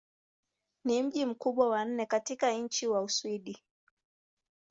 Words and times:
Ni 0.83 1.03
mji 1.03 1.25
mkubwa 1.25 1.69
wa 1.69 1.85
nne 1.85 2.05
katika 2.05 2.51
nchi 2.51 2.87
wa 2.87 3.01
Uswidi. 3.01 3.57